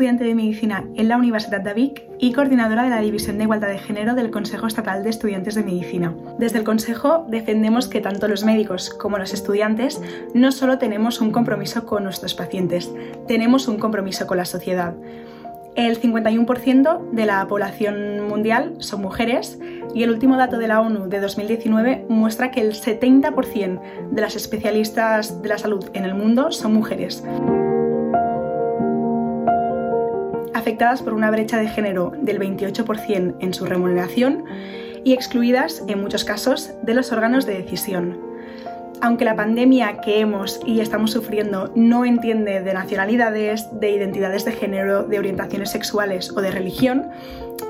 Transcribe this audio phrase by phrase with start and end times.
[0.00, 3.68] Estudiante de medicina en la Universidad de Vic y coordinadora de la División de Igualdad
[3.68, 6.14] de Género del Consejo Estatal de Estudiantes de Medicina.
[6.38, 10.00] Desde el Consejo defendemos que tanto los médicos como los estudiantes
[10.32, 12.90] no solo tenemos un compromiso con nuestros pacientes,
[13.28, 14.94] tenemos un compromiso con la sociedad.
[15.76, 19.58] El 51% de la población mundial son mujeres
[19.94, 23.80] y el último dato de la ONU de 2019 muestra que el 70%
[24.12, 27.22] de las especialistas de la salud en el mundo son mujeres.
[30.60, 34.44] Afectadas por una brecha de género del 28% en su remuneración
[35.04, 38.30] y excluidas, en muchos casos, de los órganos de decisión
[39.02, 44.52] aunque la pandemia que hemos y estamos sufriendo no entiende de nacionalidades, de identidades de
[44.52, 47.08] género, de orientaciones sexuales o de religión,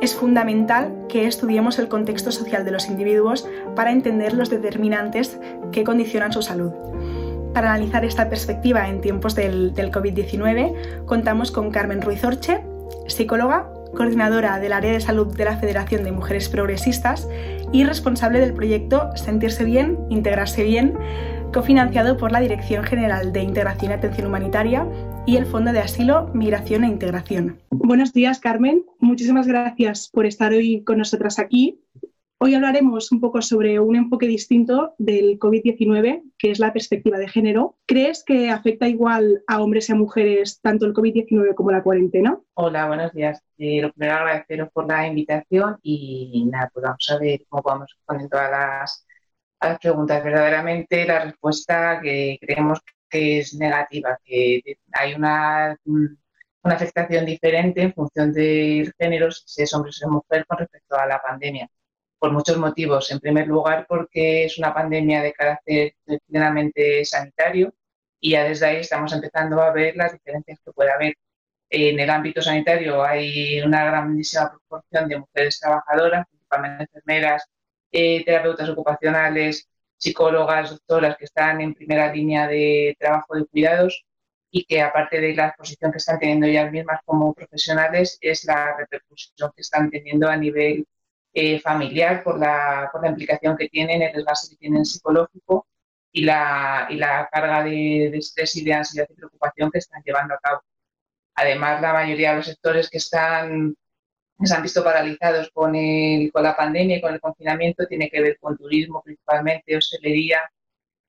[0.00, 5.38] es fundamental que estudiemos el contexto social de los individuos para entender los determinantes
[5.70, 6.72] que condicionan su salud.
[7.52, 12.61] Para analizar esta perspectiva en tiempos del, COVID-19, contamos con Carmen Ruiz Orche,
[13.06, 17.28] psicóloga, coordinadora del área de salud de la Federación de Mujeres Progresistas
[17.72, 20.94] y responsable del proyecto Sentirse Bien, Integrarse Bien,
[21.52, 24.86] cofinanciado por la Dirección General de Integración y Atención Humanitaria
[25.27, 27.58] y el Fondo de Asilo, Migración e Integración.
[27.70, 28.84] Buenos días, Carmen.
[28.98, 31.80] Muchísimas gracias por estar hoy con nosotras aquí.
[32.42, 37.28] Hoy hablaremos un poco sobre un enfoque distinto del COVID-19, que es la perspectiva de
[37.28, 37.77] género.
[37.84, 42.41] ¿Crees que afecta igual a hombres y a mujeres tanto el COVID-19 como la cuarentena?
[42.55, 43.42] Hola, buenos días.
[43.58, 47.94] Eh, lo primero agradeceros por la invitación y nada, pues vamos a ver cómo vamos
[48.30, 49.06] todas las,
[49.61, 50.24] las preguntas.
[50.24, 52.80] Verdaderamente la respuesta que creemos
[53.11, 54.62] que es negativa, que
[54.92, 60.11] hay una, una afectación diferente en función del género, si es hombre o si es
[60.11, 61.68] mujer, con respecto a la pandemia
[62.20, 63.11] por muchos motivos.
[63.11, 65.95] En primer lugar, porque es una pandemia de carácter
[66.29, 67.75] plenamente sanitario
[68.20, 71.14] y ya desde ahí estamos empezando a ver las diferencias que puede haber.
[71.70, 77.47] En el ámbito sanitario hay una grandísima proporción de mujeres trabajadoras, principalmente enfermeras,
[77.92, 84.05] eh, terapeutas ocupacionales, psicólogas, doctoras que están en primera línea de trabajo de cuidados
[84.51, 88.77] y que aparte de la exposición que están teniendo ellas mismas como profesionales es la
[88.77, 90.87] repercusión que están teniendo a nivel
[91.33, 95.67] eh, familiar por la, por la implicación que tienen, el desgaste que tienen psicológico
[96.13, 100.02] y la, y la carga de, de, estrés y de ansiedad y preocupación que están
[100.05, 100.63] llevando a cabo.
[101.35, 103.77] Además, la mayoría de los sectores que están
[104.46, 108.20] se han visto paralizados con, el, con la pandemia y con el confinamiento tiene que
[108.23, 110.40] ver con turismo principalmente, hostelería,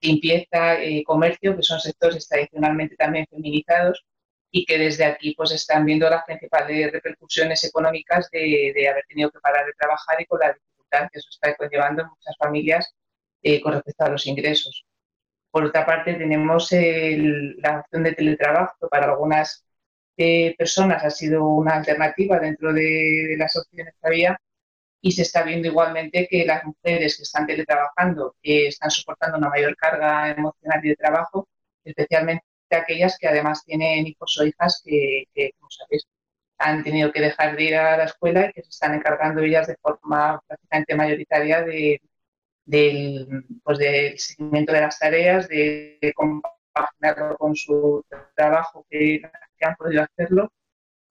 [0.01, 4.05] limpieza, eh, comercio, que son sectores tradicionalmente también feminizados
[4.51, 9.31] y que desde aquí pues están viendo las principales repercusiones económicas de, de haber tenido
[9.31, 12.93] que parar de trabajar y con la dificultad que eso está conllevando en muchas familias
[13.43, 14.85] eh, con respecto a los ingresos.
[15.51, 19.65] Por otra parte, tenemos la opción de teletrabajo, para algunas
[20.17, 22.81] eh, personas ha sido una alternativa dentro de,
[23.29, 24.39] de, las opciones que había
[25.01, 29.49] y se está viendo igualmente que las mujeres que están teletrabajando eh, están soportando una
[29.49, 31.47] mayor carga emocional y de trabajo,
[31.83, 32.45] especialmente
[32.75, 35.25] aquellas que además tienen hijos o hijas que,
[35.59, 36.07] como sabéis,
[36.57, 39.67] han tenido que dejar de ir a la escuela y que se están encargando ellas
[39.67, 42.01] de forma prácticamente mayoritaria de,
[42.65, 48.05] del, pues del seguimiento de las tareas, de, de compaginarlo con su
[48.35, 49.21] trabajo que,
[49.57, 50.51] que, han podido hacerlo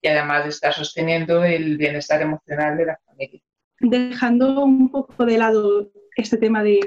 [0.01, 3.41] y además de estar sosteniendo el bienestar emocional de la familia.
[3.79, 6.79] Dejando un poco de lado este tema de,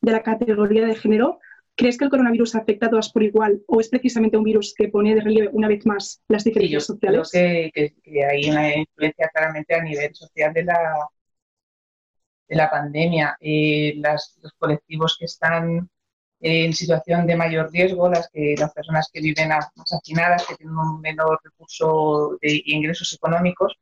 [0.00, 1.40] de la categoría de género,
[1.74, 4.88] ¿Crees que el coronavirus afecta a todas por igual o es precisamente un virus que
[4.88, 7.30] pone de relieve una vez más las diferencias sí, yo sociales?
[7.32, 11.08] Creo que, que, hay una influencia claramente a nivel social de la,
[12.48, 13.36] de la pandemia.
[13.40, 15.88] Eh, las, los colectivos que están
[16.40, 20.76] en situación de mayor riesgo, las, que, las personas que viven más hacinadas, que tienen
[20.76, 23.74] un menor recurso de ingresos económicos,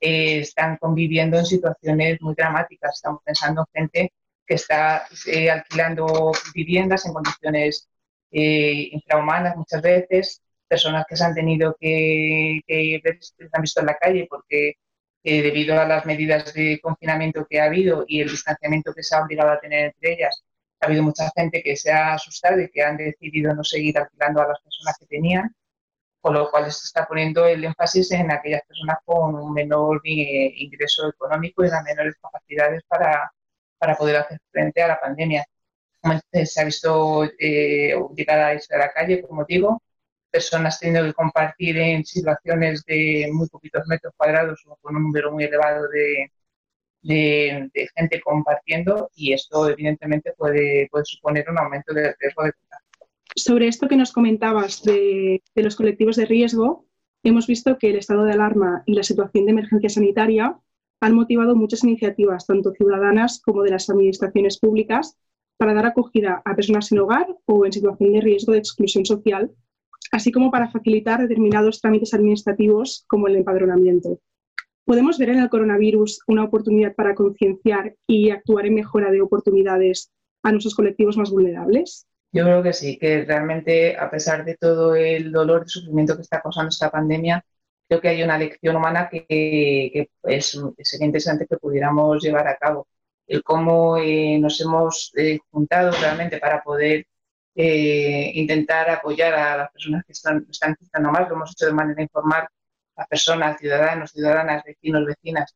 [0.00, 2.94] eh, están conviviendo en situaciones muy dramáticas.
[2.96, 4.12] Estamos pensando en gente
[4.46, 7.88] que está eh, alquilando viviendas en condiciones
[8.30, 13.86] eh, infrahumanas muchas veces, personas que se han tenido que, que se han visto en
[13.86, 14.74] la calle porque
[15.28, 19.16] eh, debido a las medidas de confinamiento que ha habido y el distanciamiento que se
[19.16, 20.44] ha obligado a tener entre ellas,
[20.80, 24.40] ha habido mucha gente que se ha asustado y que han decidido no seguir alquilando
[24.42, 25.52] a las personas que tenían,
[26.20, 30.52] con lo cual se está poniendo el énfasis en aquellas personas con un menor eh,
[30.56, 33.32] ingreso económico y unas menores capacidades para,
[33.78, 35.44] para poder hacer frente a la pandemia.
[36.44, 39.82] Se ha visto eh, obligada a irse a la calle, como digo,
[40.30, 45.32] personas teniendo que compartir en situaciones de muy poquitos metros cuadrados o con un número
[45.32, 46.30] muy elevado de,
[47.02, 52.52] de, de gente compartiendo y esto evidentemente puede, puede suponer un aumento del riesgo de
[52.52, 52.86] contagio.
[53.34, 56.86] Sobre esto que nos comentabas de, de los colectivos de riesgo,
[57.22, 60.58] hemos visto que el estado de alarma y la situación de emergencia sanitaria
[61.00, 65.16] han motivado muchas iniciativas, tanto ciudadanas como de las administraciones públicas,
[65.58, 69.50] para dar acogida a personas sin hogar o en situación de riesgo de exclusión social,
[70.12, 74.20] así como para facilitar determinados trámites administrativos como el empadronamiento.
[74.84, 80.12] ¿Podemos ver en el coronavirus una oportunidad para concienciar y actuar en mejora de oportunidades
[80.44, 82.06] a nuestros colectivos más vulnerables?
[82.32, 86.22] Yo creo que sí, que realmente a pesar de todo el dolor y sufrimiento que
[86.22, 87.44] está causando esta pandemia,
[87.88, 92.88] creo que hay una lección humana que, es, sería interesante que pudiéramos llevar a cabo.
[93.26, 97.06] El cómo eh, nos hemos eh, juntado realmente para poder
[97.54, 101.72] eh, intentar apoyar a las personas que están, están necesitando más, lo hemos hecho de
[101.72, 102.46] manera informal,
[102.96, 105.54] las personas, ciudadanos, ciudadanas, vecinos, vecinas,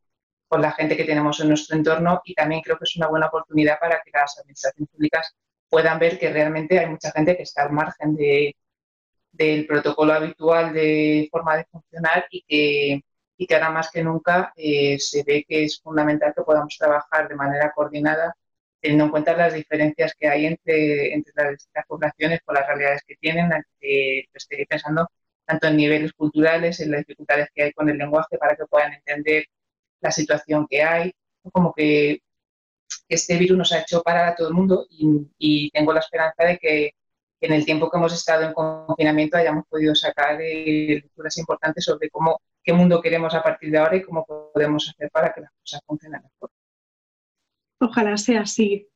[0.48, 3.26] con la gente que tenemos en nuestro entorno y también creo que es una buena
[3.26, 5.34] oportunidad para que las administraciones públicas
[5.68, 8.56] puedan ver que realmente hay mucha gente que está al margen de,
[9.32, 13.04] del protocolo habitual de forma de funcionar y que,
[13.36, 17.28] y que ahora más que nunca eh, se ve que es fundamental que podamos trabajar
[17.28, 18.34] de manera coordinada,
[18.80, 23.02] teniendo en cuenta las diferencias que hay entre, entre las distintas poblaciones con las realidades
[23.06, 23.50] que tienen,
[23.80, 25.08] que estoy pensando
[25.44, 28.92] tanto en niveles culturales, en las dificultades que hay con el lenguaje para que puedan
[28.94, 29.46] entender
[30.00, 31.12] la situación que hay,
[31.52, 32.22] como que
[33.08, 36.58] este virus nos ha hecho parar a todo el mundo y, tengo la esperanza de
[36.58, 36.92] que
[37.40, 42.10] en el tiempo que hemos estado en confinamiento hayamos podido sacar eh, lecturas importantes sobre
[42.10, 45.50] cómo, qué mundo queremos a partir de ahora y cómo podemos hacer para que las
[45.52, 46.50] cosas funcionen mejor.
[47.80, 48.88] Ojalá sea así.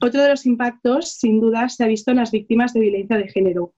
[0.00, 3.28] Otro de los impactos, sin duda, se ha visto en las víctimas de violencia de
[3.28, 3.74] género.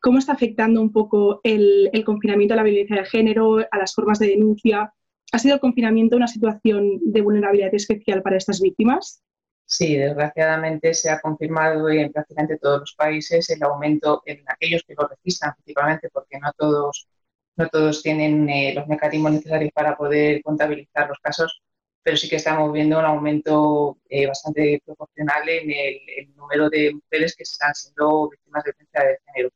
[0.00, 4.18] ¿Cómo está afectando un poco el, confinamiento a la violencia de género, a las formas
[4.18, 4.92] de denuncia?
[5.32, 9.24] ¿Ha sido el confinamiento una situación de vulnerabilidad especial para estas víctimas?
[9.66, 14.94] Sí, desgraciadamente se ha confirmado en prácticamente todos los países el aumento en aquellos que
[14.94, 17.08] lo registran, principalmente porque no todos,
[17.56, 21.62] no todos tienen eh, los mecanismos necesarios para poder contabilizar los casos,
[22.02, 26.94] pero sí que estamos viendo un aumento eh, bastante proporcional en el, el, número de
[26.94, 29.50] mujeres que están siendo víctimas de violencia de género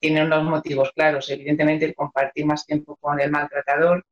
[0.00, 1.30] tiene unos motivos claros.
[1.30, 4.04] Evidentemente, el compartir más tiempo con el maltratador,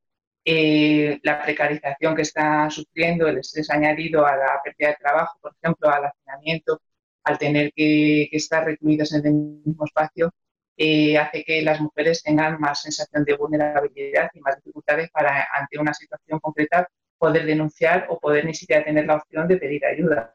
[0.51, 5.55] eh, la precarización que está sufriendo, el estrés añadido a la pérdida de trabajo, por
[5.61, 6.81] ejemplo, al hacinamiento,
[7.25, 10.33] al tener que, estar recluidos en el mismo espacio,
[10.79, 15.79] eh, hace que las mujeres tengan más sensación de vulnerabilidad y más dificultades para, ante
[15.79, 20.33] una situación concreta, poder denunciar o poder ni siquiera tener la opción de pedir ayuda.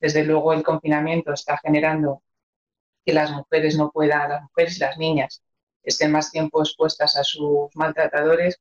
[0.00, 2.22] Desde luego, el confinamiento está generando
[3.06, 5.42] que las mujeres no puedan, las mujeres y las niñas
[5.84, 8.58] estén más tiempo expuestas a sus maltratadores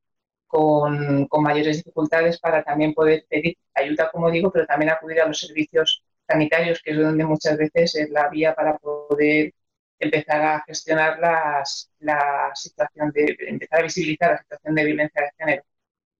[0.48, 5.28] con, con, mayores dificultades para también poder pedir ayuda, como digo, pero también acudir a
[5.28, 9.54] los servicios sanitarios, que es donde muchas veces es la vía para poder
[10.00, 15.32] empezar a gestionar las, la situación de, empezar a visibilizar la situación de violencia de
[15.38, 15.64] género.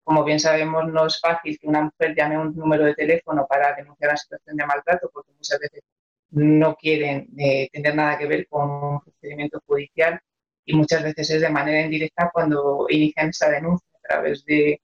[0.04, 3.74] Como bien sabemos, no es fácil que una mujer llame un número de teléfono para
[3.74, 5.82] denunciar la situación de maltrato, porque muchas veces
[6.30, 10.20] no quieren eh, tener nada que ver con un procedimiento judicial
[10.64, 14.80] y muchas veces es de manera indirecta cuando inician esa denuncia a través de,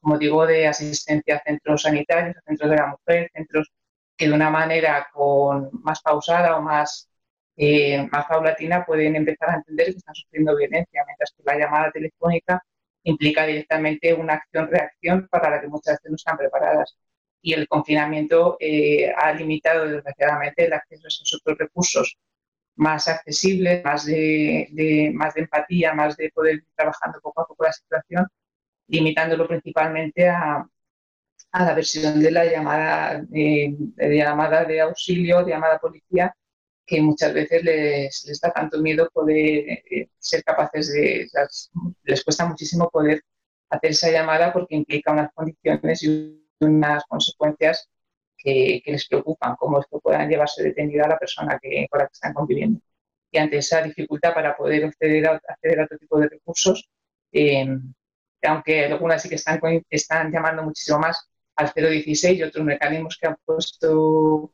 [0.00, 3.70] como digo, de asistencia a centros sanitarios, a centros de la mujer, centros
[4.16, 7.08] que de una manera con, más pausada o más,
[7.56, 11.90] eh, más paulatina pueden empezar a entender que están sufriendo violencia, mientras que la llamada
[11.92, 12.62] telefónica
[13.04, 16.96] implica directamente una acción-reacción para la que muchas veces no están preparadas.
[17.42, 22.16] Y el confinamiento eh, ha limitado desgraciadamente el acceso a esos otros recursos
[22.76, 27.64] más accesibles, más de, más de empatía, más de poder ir trabajando poco a poco
[27.64, 28.26] la situación,
[28.88, 30.66] limitándolo principalmente a,
[31.52, 36.34] a la versión de la llamada, de, llamada de auxilio, llamada policía,
[36.86, 41.28] que muchas veces les, les da tanto miedo poder eh, ser capaces de,
[42.02, 43.22] les cuesta muchísimo poder
[43.70, 47.88] hacer esa llamada porque implica unas condiciones y unas consecuencias
[48.36, 52.06] que, les preocupan, como es que puedan llevarse detenida a la persona que, con la
[52.06, 52.80] que están conviviendo.
[53.30, 56.88] Y ante esa dificultad para poder acceder a, acceder a otro tipo de recursos,
[57.32, 57.66] eh,
[58.46, 59.60] aunque algunas sí que están,
[59.90, 64.52] están llamando muchísimo más al 016 y otros mecanismos que han puesto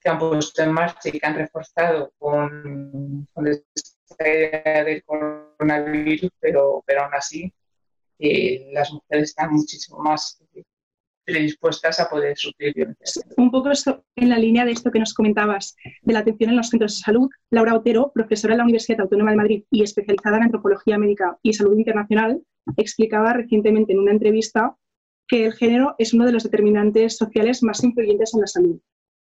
[0.00, 6.30] que han puesto en marcha y que han reforzado con, con esta idea del coronavirus,
[6.38, 7.50] pero, pero aún así
[8.18, 10.42] eh, las mujeres están muchísimo más
[11.24, 13.22] predispuestas a poder sufrir violencia.
[13.38, 13.70] Un poco
[14.16, 17.02] en la línea de esto que nos comentabas, de la atención en los centros de
[17.02, 21.38] salud, Laura Otero, profesora en la Universidad Autónoma de Madrid y especializada en antropología médica
[21.42, 22.42] y salud internacional,
[22.76, 24.76] explicaba recientemente en una entrevista
[25.26, 28.80] que el género es uno de los determinantes sociales más influyentes en la salud.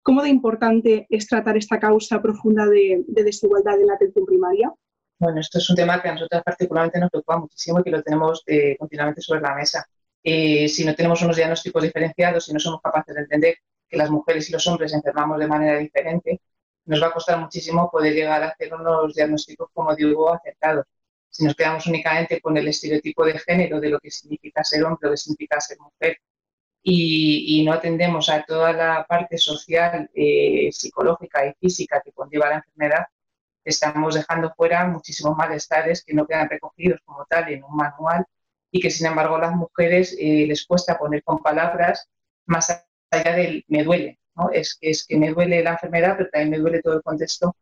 [0.02, 4.74] ¿Cómo de importante es tratar esta causa profunda de, de desigualdad en la atención primaria?
[5.20, 8.04] Bueno, esto es un tema que a nosotros particularmente nos preocupa muchísimo y que lo
[8.04, 9.88] tenemos eh, continuamente sobre la mesa.
[10.22, 13.56] Eh, si no tenemos unos diagnósticos diferenciados, si no somos capaces de entender
[13.88, 16.42] que las mujeres y los hombres enfermamos de manera diferente,
[16.86, 20.86] nos va a costar muchísimo poder llegar a hacer unos diagnósticos, como digo, acertados.
[21.34, 25.08] Si nos quedamos únicamente con el estereotipo de género de lo que significa ser hombre
[25.08, 26.18] o lo que significa ser mujer
[26.84, 32.56] y, no atendemos a toda la parte social, eh, psicológica y física que conlleva la
[32.58, 33.06] enfermedad,
[33.64, 38.26] estamos dejando fuera muchísimos malestares que no quedan recogidos como tal en un manual
[38.70, 42.10] y que sin embargo a las mujeres eh, les cuesta poner con palabras
[42.46, 42.70] más
[43.10, 44.20] allá del me duele.
[44.36, 44.52] ¿no?
[44.52, 47.56] Es, es que me duele la enfermedad, pero también me duele todo el contexto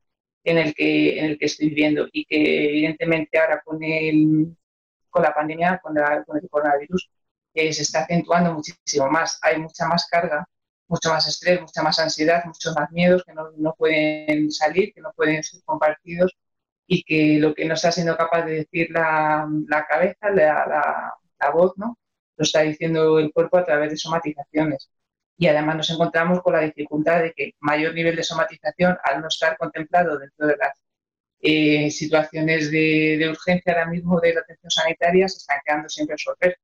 [0.43, 4.55] en el que, en el que estoy viviendo y que evidentemente ahora con, el,
[5.09, 5.95] con la pandemia, con,
[6.25, 7.09] con el coronavirus,
[7.53, 9.39] eh, se está acentuando muchísimo más.
[9.41, 10.45] Hay mucha más carga,
[10.87, 15.01] mucho más estrés, mucha más ansiedad, muchos más miedos que no, no pueden salir, que
[15.01, 16.35] no pueden ser compartidos
[16.87, 21.49] y que lo que no está siendo capaz de decir la, la cabeza, la, la,
[21.51, 21.97] voz, ¿no?
[22.37, 24.89] lo está diciendo el cuerpo a través de somatizaciones.
[25.37, 29.27] Y además nos encontramos con la dificultad de que mayor nivel de somatización, al no
[29.27, 30.77] estar contemplado dentro de las
[31.41, 36.15] eh, situaciones de, de, urgencia ahora mismo de la atención sanitaria, se están quedando siempre
[36.17, 36.57] sorpresa,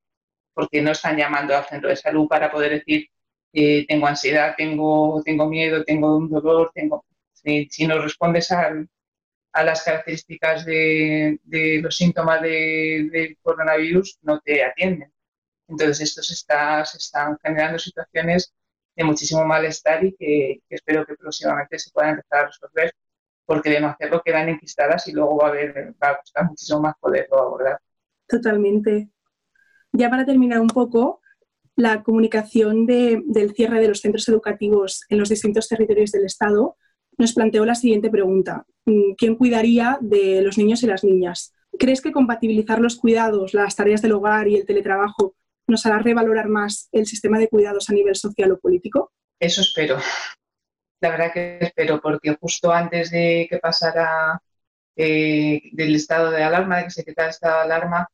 [0.53, 3.07] porque no están llamando al centro de salud para poder decir
[3.53, 7.05] eh, tengo ansiedad, tengo, tengo miedo, tengo un dolor, tengo...
[7.33, 8.89] Si, no respondes al,
[9.53, 11.39] a las características de,
[11.81, 15.12] los síntomas del coronavirus, no te atienden.
[15.67, 18.53] Entonces, estos está, se están generando situaciones
[18.95, 22.91] de muchísimo malestar y que, espero que próximamente se puedan empezar a resolver,
[23.45, 26.81] porque de no hacerlo quedan enquistadas y luego va a, haber, va a costar muchísimo
[26.81, 27.79] más poderlo abordar.
[28.27, 29.09] Totalmente.
[29.91, 31.21] Ya para terminar un poco,
[31.75, 36.75] la comunicación del cierre de los centros educativos en los distintos territorios del Estado
[37.19, 38.65] nos planteó la siguiente pregunta.
[38.86, 41.53] Mm, ¿Quién cuidaría de los niños y las niñas?
[41.77, 45.36] ¿Crees que compatibilizar los cuidados, las tareas del hogar y el teletrabajo
[45.67, 49.12] nos hará revalorar más el sistema de cuidados a nivel social o político?
[49.39, 49.97] Eso espero.
[51.00, 54.41] La verdad que espero, porque justo antes de que pasara
[54.95, 58.07] eh, del estado de alarma, de que se quitara el estado de alarma,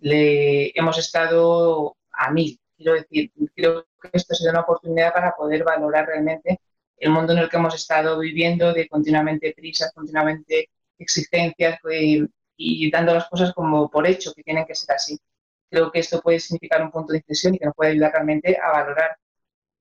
[0.00, 2.60] le hemos estado a mil.
[2.76, 6.60] Quiero decir, creo que esto sería una oportunidad para poder valorar realmente
[6.98, 12.26] el mundo en el que hemos estado viviendo, de continuamente prisas, continuamente exigencias eh,
[12.56, 15.18] y dando las cosas como por hecho, que tienen que ser así.
[15.70, 18.58] Creo que esto puede significar un punto de inflexión y que nos puede ayudar realmente
[18.62, 19.18] a valorar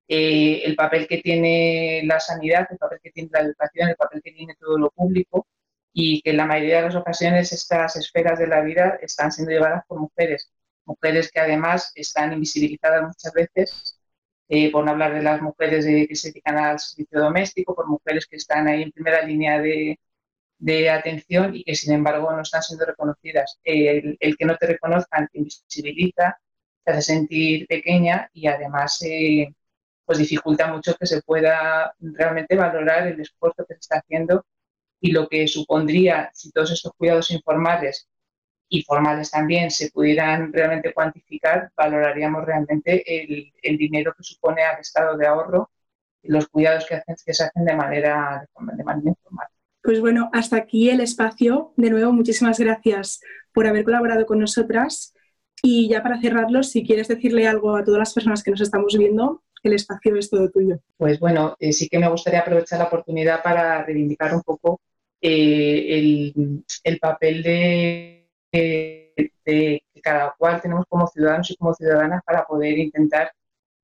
[0.07, 4.21] eh, el papel que tiene la sanidad, el papel que tiene la educación, el papel
[4.23, 5.47] que tiene todo lo público
[5.93, 9.51] y que en la mayoría de las ocasiones estas esferas de la vida están siendo
[9.51, 10.51] llevadas por mujeres,
[10.85, 13.99] mujeres que además están invisibilizadas muchas veces
[14.49, 18.25] eh, por no hablar de las mujeres que se dedican al servicio doméstico, por mujeres
[18.27, 19.99] que están ahí en primera línea de,
[20.91, 23.59] atención y que sin embargo no están siendo reconocidas.
[23.63, 26.39] el, que no te reconozcan te invisibiliza,
[26.83, 29.53] te hace sentir pequeña y además eh,
[30.05, 34.45] pues dificulta mucho que se pueda realmente valorar el esfuerzo que se está haciendo
[35.01, 38.07] y lo que supondría si todos estos cuidados informales
[38.69, 45.17] y formales también se pudieran realmente cuantificar, valoraríamos realmente el, dinero que supone al estado
[45.17, 45.71] de ahorro
[46.21, 49.47] y los cuidados que se hacen de manera, de manera informal.
[49.87, 51.71] Pues bueno, hasta aquí el espacio.
[51.77, 53.21] De nuevo, muchísimas gracias
[53.53, 55.13] por haber colaborado con nosotras.
[55.63, 58.97] Y ya para cerrarlo, si quieres decirle algo a todas las personas que nos estamos
[58.97, 60.81] viendo, el espacio es todo tuyo.
[60.97, 64.81] Pues bueno, eh, sí que me gustaría aprovechar la oportunidad para reivindicar un poco
[65.21, 69.13] eh, el, el, papel de de,
[69.45, 73.31] que cada cual tenemos como ciudadanos y como ciudadanas para poder intentar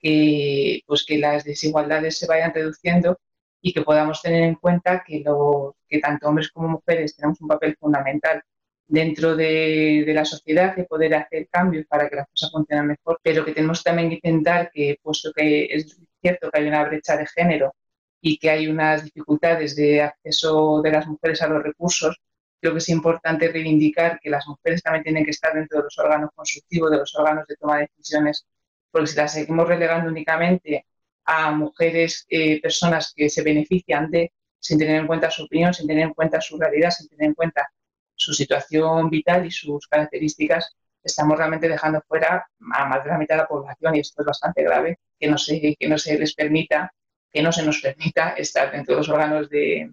[0.02, 3.18] que, pues que las desigualdades se vayan reduciendo
[3.65, 7.48] y que podamos tener en cuenta que, lo, que tanto hombres como mujeres tenemos un
[7.48, 8.43] papel fundamental
[8.86, 13.20] dentro de, de, la sociedad de poder hacer cambios para que las cosas funcionen mejor,
[13.24, 17.15] pero que tenemos también que intentar que, puesto que es cierto que hay una brecha
[17.15, 17.74] de género
[18.20, 22.20] y que hay unas dificultades de acceso de las mujeres a los recursos,
[22.60, 25.98] creo que es importante reivindicar que las mujeres también tienen que estar dentro de los
[25.98, 28.46] órganos constructivos, de los órganos de toma de decisiones,
[28.91, 30.86] porque si las seguimos relegando únicamente
[31.25, 35.88] a mujeres, eh, personas que se benefician de, sin tener en cuenta su opinión, sin
[35.88, 37.70] tener en cuenta su realidad, sin tener en cuenta
[38.15, 43.36] su situación vital y sus características, estamos realmente dejando fuera a más de la mitad
[43.36, 46.34] de la población y esto es bastante grave, que no se, que no se les
[46.34, 46.94] permita,
[47.32, 49.92] que no se nos permita estar dentro de los órganos de,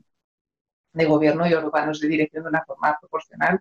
[0.92, 3.60] de gobierno y órganos de dirección de una forma proporcional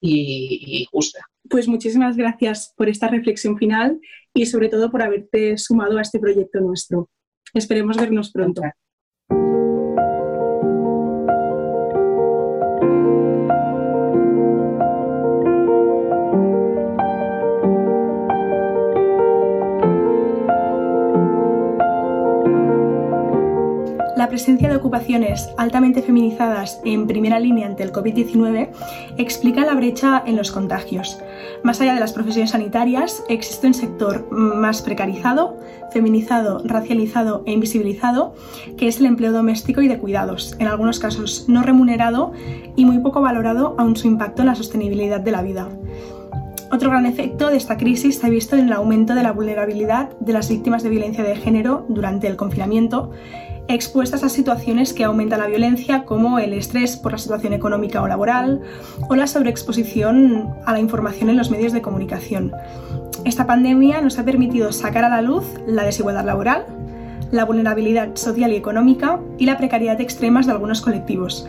[0.00, 1.20] y, justa.
[1.50, 4.00] Pues muchísimas gracias por esta reflexión final
[4.38, 7.08] y sobre todo por haberte sumado a este proyecto nuestro.
[7.54, 8.62] Esperemos vernos pronto.
[24.28, 28.68] La presencia de ocupaciones altamente feminizadas en primera línea ante el COVID-19
[29.16, 31.18] explica la brecha en los contagios.
[31.64, 35.56] Más allá de las profesiones sanitarias, existe un sector más precarizado,
[35.94, 38.34] feminizado, racializado e invisibilizado,
[38.76, 42.32] que es el empleo doméstico y de cuidados, en algunos casos no remunerado
[42.76, 45.70] y muy poco valorado aun su impacto en la sostenibilidad de la vida.
[46.70, 50.10] Otro gran efecto de esta crisis se ha visto en el aumento de la vulnerabilidad
[50.18, 53.10] de las víctimas de violencia de género durante el confinamiento,
[53.68, 58.08] expuestas a situaciones que aumentan la violencia como el estrés por la situación económica o
[58.08, 58.62] laboral
[59.08, 62.52] o la sobreexposición a la información en los medios de comunicación.
[63.24, 66.64] Esta pandemia nos ha permitido sacar a la luz la desigualdad laboral,
[67.30, 71.46] la vulnerabilidad social y económica y la precariedad extremas de algunos colectivos,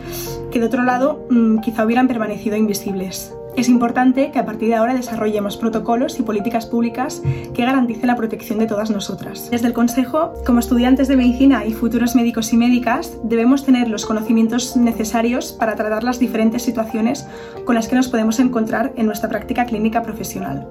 [0.50, 3.34] que de otro lado mm, quizá hubieran permanecido invisibles.
[3.56, 7.22] Es importante que a partir de ahora desarrollemos protocolos y políticas públicas
[7.54, 9.50] que garanticen la protección de todas nosotras.
[9.50, 14.06] Desde el Consejo, como estudiantes de medicina y futuros médicos y médicas, debemos tener los
[14.06, 17.26] conocimientos necesarios para tratar las diferentes situaciones
[17.64, 20.66] con las que nos podemos encontrar en nuestra práctica clínica profesional.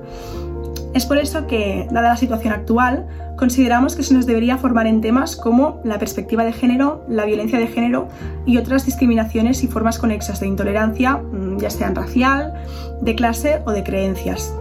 [0.94, 5.02] Es por eso que, dada la situación actual, consideramos que se nos debería formar en
[5.02, 8.08] temas como la perspectiva de género, la violencia de género
[8.46, 12.54] y otras discriminaciones y formas conexas de intolerancia, mm, ya sean racial,
[13.02, 14.54] de clase o de creencias.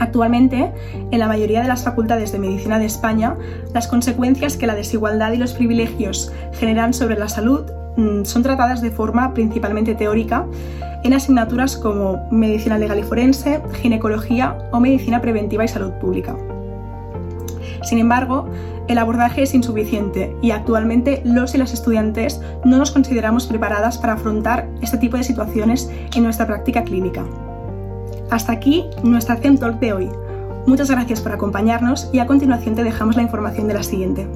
[0.00, 0.72] Actualmente,
[1.10, 3.36] en la mayoría de las facultades de medicina de España,
[3.72, 8.80] las consecuencias que la desigualdad y los privilegios generan sobre la salud mm, son tratadas
[8.82, 10.46] de forma principalmente teórica
[11.02, 16.36] en asignaturas como medicina legal y forense, ginecología o medicina preventiva y salud pública.
[17.82, 18.46] Sin embargo,
[18.88, 24.14] el abordaje es insuficiente y actualmente los y las estudiantes no nos consideramos preparadas para
[24.14, 27.24] afrontar este tipo de situaciones en nuestra práctica clínica.
[28.30, 30.10] Hasta aquí nuestra CEM Talk de hoy.
[30.66, 34.28] Muchas gracias por acompañarnos y a continuación te dejamos la información de la siguiente.